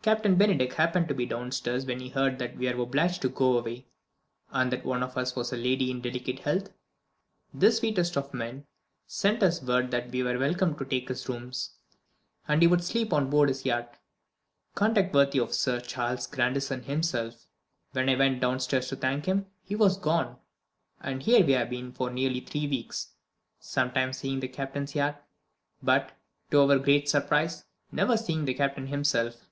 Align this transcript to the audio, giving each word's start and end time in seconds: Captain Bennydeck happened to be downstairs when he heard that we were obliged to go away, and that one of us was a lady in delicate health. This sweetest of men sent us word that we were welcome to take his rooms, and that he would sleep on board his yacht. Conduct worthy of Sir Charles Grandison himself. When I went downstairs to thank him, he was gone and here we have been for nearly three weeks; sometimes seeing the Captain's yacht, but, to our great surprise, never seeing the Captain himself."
Captain 0.00 0.36
Bennydeck 0.36 0.72
happened 0.72 1.06
to 1.08 1.14
be 1.14 1.26
downstairs 1.26 1.84
when 1.84 2.00
he 2.00 2.08
heard 2.08 2.38
that 2.38 2.56
we 2.56 2.66
were 2.72 2.80
obliged 2.82 3.20
to 3.20 3.28
go 3.28 3.58
away, 3.58 3.84
and 4.50 4.72
that 4.72 4.82
one 4.82 5.02
of 5.02 5.18
us 5.18 5.36
was 5.36 5.52
a 5.52 5.56
lady 5.58 5.90
in 5.90 6.00
delicate 6.00 6.38
health. 6.38 6.70
This 7.52 7.76
sweetest 7.80 8.16
of 8.16 8.32
men 8.32 8.66
sent 9.06 9.42
us 9.42 9.60
word 9.60 9.90
that 9.90 10.10
we 10.10 10.22
were 10.22 10.38
welcome 10.38 10.74
to 10.78 10.84
take 10.86 11.08
his 11.08 11.28
rooms, 11.28 11.72
and 12.48 12.58
that 12.58 12.62
he 12.62 12.66
would 12.66 12.82
sleep 12.82 13.12
on 13.12 13.28
board 13.28 13.50
his 13.50 13.66
yacht. 13.66 13.98
Conduct 14.74 15.12
worthy 15.12 15.38
of 15.40 15.52
Sir 15.52 15.78
Charles 15.78 16.26
Grandison 16.26 16.84
himself. 16.84 17.46
When 17.92 18.08
I 18.08 18.16
went 18.16 18.40
downstairs 18.40 18.88
to 18.88 18.96
thank 18.96 19.26
him, 19.26 19.44
he 19.62 19.76
was 19.76 19.98
gone 19.98 20.38
and 21.02 21.22
here 21.22 21.44
we 21.44 21.52
have 21.52 21.68
been 21.68 21.92
for 21.92 22.08
nearly 22.08 22.40
three 22.40 22.66
weeks; 22.66 23.08
sometimes 23.60 24.16
seeing 24.16 24.40
the 24.40 24.48
Captain's 24.48 24.94
yacht, 24.94 25.22
but, 25.82 26.12
to 26.50 26.62
our 26.62 26.78
great 26.78 27.10
surprise, 27.10 27.66
never 27.92 28.16
seeing 28.16 28.46
the 28.46 28.54
Captain 28.54 28.86
himself." 28.86 29.44